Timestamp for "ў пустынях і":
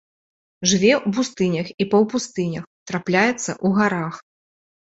0.95-1.87